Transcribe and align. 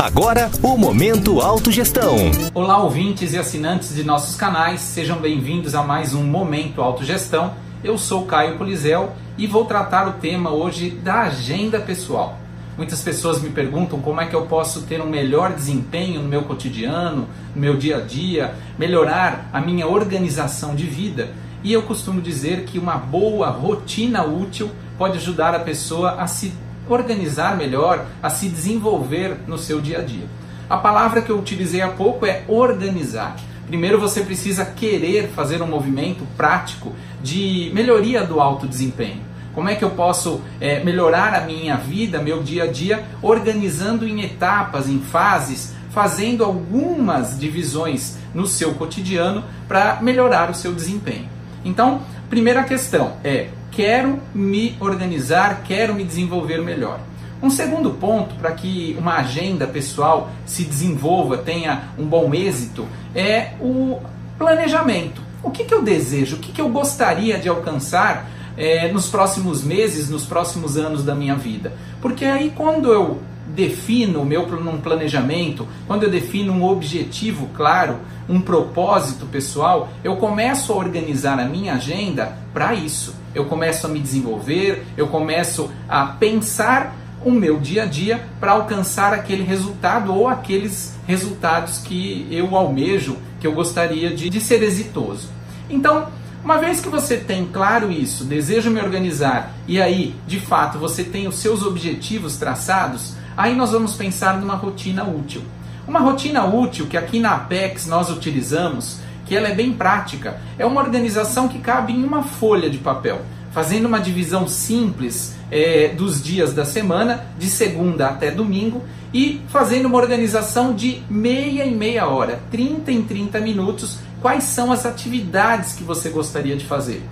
Agora, 0.00 0.50
o 0.62 0.78
Momento 0.78 1.42
Autogestão. 1.42 2.16
Olá, 2.54 2.82
ouvintes 2.82 3.34
e 3.34 3.38
assinantes 3.38 3.94
de 3.94 4.02
nossos 4.02 4.34
canais, 4.34 4.80
sejam 4.80 5.18
bem-vindos 5.18 5.74
a 5.74 5.82
mais 5.82 6.14
um 6.14 6.22
Momento 6.22 6.80
Autogestão. 6.80 7.52
Eu 7.84 7.98
sou 7.98 8.24
Caio 8.24 8.56
Polizel 8.56 9.12
e 9.36 9.46
vou 9.46 9.66
tratar 9.66 10.08
o 10.08 10.14
tema 10.14 10.52
hoje 10.52 10.88
da 10.88 11.24
agenda 11.24 11.78
pessoal. 11.78 12.38
Muitas 12.78 13.02
pessoas 13.02 13.42
me 13.42 13.50
perguntam 13.50 14.00
como 14.00 14.22
é 14.22 14.26
que 14.26 14.34
eu 14.34 14.46
posso 14.46 14.86
ter 14.86 15.02
um 15.02 15.06
melhor 15.06 15.52
desempenho 15.52 16.22
no 16.22 16.28
meu 16.30 16.44
cotidiano, 16.44 17.28
no 17.54 17.60
meu 17.60 17.76
dia 17.76 17.98
a 17.98 18.00
dia, 18.00 18.54
melhorar 18.78 19.50
a 19.52 19.60
minha 19.60 19.86
organização 19.86 20.74
de 20.74 20.86
vida. 20.86 21.28
E 21.62 21.74
eu 21.74 21.82
costumo 21.82 22.22
dizer 22.22 22.64
que 22.64 22.78
uma 22.78 22.96
boa 22.96 23.50
rotina 23.50 24.24
útil 24.24 24.70
pode 24.96 25.18
ajudar 25.18 25.54
a 25.54 25.60
pessoa 25.60 26.12
a 26.12 26.26
se 26.26 26.54
organizar 26.92 27.56
melhor, 27.56 28.06
a 28.22 28.30
se 28.30 28.48
desenvolver 28.48 29.36
no 29.46 29.58
seu 29.58 29.80
dia 29.80 29.98
a 29.98 30.02
dia. 30.02 30.26
A 30.68 30.76
palavra 30.76 31.20
que 31.20 31.30
eu 31.30 31.38
utilizei 31.38 31.80
há 31.82 31.88
pouco 31.88 32.24
é 32.24 32.44
organizar. 32.46 33.36
Primeiro 33.66 34.00
você 34.00 34.22
precisa 34.22 34.64
querer 34.64 35.28
fazer 35.28 35.62
um 35.62 35.66
movimento 35.66 36.26
prático 36.36 36.92
de 37.22 37.70
melhoria 37.74 38.22
do 38.22 38.40
alto 38.40 38.66
desempenho. 38.66 39.22
Como 39.54 39.68
é 39.68 39.74
que 39.74 39.84
eu 39.84 39.90
posso 39.90 40.40
é, 40.60 40.82
melhorar 40.82 41.34
a 41.34 41.40
minha 41.40 41.76
vida, 41.76 42.20
meu 42.20 42.42
dia 42.42 42.64
a 42.64 42.66
dia, 42.66 43.04
organizando 43.20 44.06
em 44.06 44.22
etapas, 44.22 44.88
em 44.88 45.00
fases, 45.00 45.74
fazendo 45.90 46.44
algumas 46.44 47.38
divisões 47.38 48.16
no 48.32 48.46
seu 48.46 48.74
cotidiano 48.74 49.44
para 49.66 50.00
melhorar 50.00 50.50
o 50.50 50.54
seu 50.54 50.72
desempenho. 50.72 51.28
Então, 51.64 52.02
primeira 52.28 52.62
questão 52.62 53.14
é 53.24 53.48
quero 53.70 54.20
me 54.34 54.76
organizar, 54.80 55.62
quero 55.64 55.94
me 55.94 56.04
desenvolver 56.04 56.62
melhor. 56.62 57.00
Um 57.42 57.50
segundo 57.50 57.90
ponto 57.92 58.34
para 58.34 58.52
que 58.52 58.94
uma 58.98 59.16
agenda 59.16 59.66
pessoal 59.66 60.30
se 60.44 60.64
desenvolva, 60.64 61.38
tenha 61.38 61.84
um 61.98 62.04
bom 62.04 62.34
êxito, 62.34 62.86
é 63.14 63.52
o 63.60 63.98
planejamento. 64.38 65.22
O 65.42 65.50
que, 65.50 65.64
que 65.64 65.72
eu 65.72 65.82
desejo, 65.82 66.36
o 66.36 66.38
que, 66.38 66.52
que 66.52 66.60
eu 66.60 66.68
gostaria 66.68 67.38
de 67.38 67.48
alcançar 67.48 68.28
é, 68.56 68.92
nos 68.92 69.08
próximos 69.08 69.64
meses, 69.64 70.10
nos 70.10 70.26
próximos 70.26 70.76
anos 70.76 71.02
da 71.02 71.14
minha 71.14 71.34
vida. 71.34 71.72
Porque 72.02 72.26
aí 72.26 72.52
quando 72.54 72.92
eu 72.92 73.22
defino 73.48 74.22
o 74.22 74.24
meu 74.24 74.46
num 74.46 74.80
planejamento, 74.80 75.66
quando 75.86 76.04
eu 76.04 76.10
defino 76.10 76.52
um 76.52 76.64
objetivo 76.64 77.48
claro, 77.54 77.98
um 78.28 78.40
propósito 78.40 79.26
pessoal, 79.26 79.88
eu 80.04 80.16
começo 80.16 80.72
a 80.72 80.76
organizar 80.76 81.38
a 81.38 81.44
minha 81.44 81.74
agenda 81.74 82.36
para 82.52 82.74
isso. 82.74 83.14
Eu 83.34 83.46
começo 83.46 83.86
a 83.86 83.90
me 83.90 84.00
desenvolver, 84.00 84.84
eu 84.96 85.08
começo 85.08 85.70
a 85.88 86.06
pensar 86.06 86.96
o 87.24 87.30
meu 87.30 87.58
dia 87.58 87.82
a 87.82 87.86
dia 87.86 88.24
para 88.38 88.52
alcançar 88.52 89.12
aquele 89.12 89.42
resultado 89.42 90.14
ou 90.14 90.26
aqueles 90.26 90.94
resultados 91.06 91.78
que 91.78 92.26
eu 92.30 92.56
almejo, 92.56 93.18
que 93.38 93.46
eu 93.46 93.52
gostaria 93.52 94.14
de, 94.14 94.30
de 94.30 94.40
ser 94.40 94.62
exitoso. 94.62 95.28
Então, 95.68 96.08
uma 96.42 96.56
vez 96.56 96.80
que 96.80 96.88
você 96.88 97.18
tem 97.18 97.44
claro 97.44 97.92
isso, 97.92 98.24
deseja 98.24 98.70
me 98.70 98.80
organizar 98.80 99.54
e 99.68 99.80
aí, 99.80 100.14
de 100.26 100.40
fato, 100.40 100.78
você 100.78 101.04
tem 101.04 101.28
os 101.28 101.36
seus 101.36 101.62
objetivos 101.62 102.38
traçados, 102.38 103.14
Aí 103.36 103.54
nós 103.54 103.72
vamos 103.72 103.94
pensar 103.94 104.38
numa 104.38 104.54
rotina 104.54 105.04
útil. 105.04 105.42
Uma 105.86 106.00
rotina 106.00 106.44
útil 106.44 106.86
que 106.86 106.96
aqui 106.96 107.18
na 107.18 107.32
Apex 107.32 107.86
nós 107.86 108.10
utilizamos, 108.10 109.00
que 109.26 109.36
ela 109.36 109.48
é 109.48 109.54
bem 109.54 109.72
prática, 109.72 110.40
é 110.58 110.64
uma 110.64 110.80
organização 110.80 111.48
que 111.48 111.58
cabe 111.58 111.92
em 111.92 112.04
uma 112.04 112.22
folha 112.22 112.68
de 112.68 112.78
papel, 112.78 113.22
fazendo 113.50 113.86
uma 113.86 113.98
divisão 113.98 114.46
simples 114.46 115.34
é, 115.50 115.88
dos 115.88 116.22
dias 116.22 116.52
da 116.52 116.64
semana, 116.64 117.26
de 117.38 117.46
segunda 117.46 118.08
até 118.08 118.30
domingo, 118.30 118.82
e 119.12 119.40
fazendo 119.48 119.86
uma 119.86 119.98
organização 119.98 120.72
de 120.72 121.02
meia 121.10 121.64
em 121.64 121.74
meia 121.74 122.06
hora, 122.06 122.40
30 122.50 122.92
em 122.92 123.02
30 123.02 123.40
minutos, 123.40 123.98
quais 124.20 124.44
são 124.44 124.70
as 124.70 124.86
atividades 124.86 125.74
que 125.74 125.82
você 125.82 126.08
gostaria 126.10 126.56
de 126.56 126.64
fazer. 126.64 127.02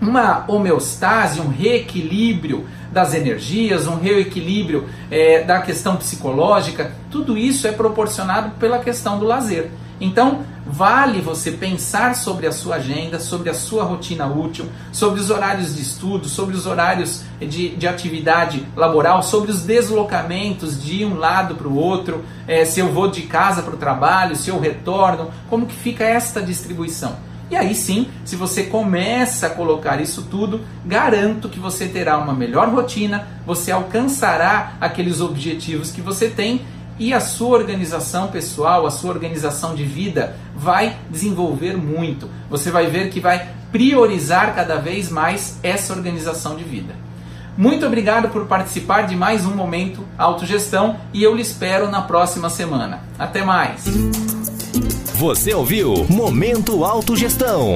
uma 0.00 0.44
homeostase, 0.48 1.40
um 1.40 1.48
reequilíbrio 1.48 2.66
das 2.90 3.14
energias, 3.14 3.86
um 3.86 3.96
reequilíbrio 3.96 4.88
é, 5.10 5.44
da 5.44 5.60
questão 5.60 5.96
psicológica, 5.96 6.92
tudo 7.10 7.38
isso 7.38 7.66
é 7.66 7.72
proporcionado 7.72 8.50
pela 8.58 8.80
questão 8.80 9.18
do 9.18 9.24
lazer. 9.24 9.70
Então, 10.02 10.40
vale 10.66 11.20
você 11.20 11.52
pensar 11.52 12.16
sobre 12.16 12.48
a 12.48 12.52
sua 12.52 12.76
agenda, 12.76 13.20
sobre 13.20 13.48
a 13.48 13.54
sua 13.54 13.84
rotina 13.84 14.26
útil, 14.26 14.66
sobre 14.90 15.20
os 15.20 15.30
horários 15.30 15.76
de 15.76 15.80
estudo, 15.80 16.28
sobre 16.28 16.56
os 16.56 16.66
horários 16.66 17.22
de, 17.40 17.68
de 17.76 17.86
atividade 17.86 18.66
laboral, 18.74 19.22
sobre 19.22 19.52
os 19.52 19.62
deslocamentos 19.62 20.82
de 20.82 21.04
um 21.04 21.16
lado 21.16 21.54
para 21.54 21.68
o 21.68 21.76
outro, 21.76 22.24
é, 22.48 22.64
se 22.64 22.80
eu 22.80 22.92
vou 22.92 23.08
de 23.08 23.22
casa 23.22 23.62
para 23.62 23.74
o 23.74 23.78
trabalho, 23.78 24.34
se 24.34 24.50
eu 24.50 24.58
retorno, 24.58 25.30
como 25.48 25.66
que 25.66 25.74
fica 25.74 26.02
esta 26.02 26.42
distribuição. 26.42 27.14
E 27.48 27.54
aí 27.54 27.72
sim, 27.72 28.08
se 28.24 28.34
você 28.34 28.64
começa 28.64 29.46
a 29.46 29.50
colocar 29.50 30.00
isso 30.00 30.26
tudo, 30.28 30.62
garanto 30.84 31.48
que 31.48 31.60
você 31.60 31.86
terá 31.86 32.18
uma 32.18 32.32
melhor 32.32 32.68
rotina, 32.70 33.28
você 33.46 33.70
alcançará 33.70 34.72
aqueles 34.80 35.20
objetivos 35.20 35.92
que 35.92 36.00
você 36.00 36.28
tem 36.28 36.62
e 36.98 37.12
a 37.12 37.20
sua 37.20 37.58
organização 37.58 38.28
pessoal, 38.28 38.86
a 38.86 38.90
sua 38.90 39.10
organização 39.10 39.74
de 39.74 39.84
vida 39.84 40.36
vai 40.54 40.96
desenvolver 41.10 41.76
muito. 41.76 42.28
Você 42.50 42.70
vai 42.70 42.86
ver 42.86 43.10
que 43.10 43.20
vai 43.20 43.48
priorizar 43.70 44.54
cada 44.54 44.76
vez 44.76 45.08
mais 45.08 45.58
essa 45.62 45.92
organização 45.92 46.56
de 46.56 46.64
vida. 46.64 46.94
Muito 47.56 47.86
obrigado 47.86 48.28
por 48.30 48.46
participar 48.46 49.06
de 49.06 49.14
mais 49.14 49.44
um 49.44 49.54
Momento 49.54 50.04
Autogestão 50.16 50.96
e 51.12 51.22
eu 51.22 51.34
lhe 51.34 51.42
espero 51.42 51.90
na 51.90 52.02
próxima 52.02 52.48
semana. 52.48 53.00
Até 53.18 53.44
mais! 53.44 53.84
Você 55.16 55.54
ouviu 55.54 56.06
Momento 56.08 56.84
Autogestão. 56.84 57.74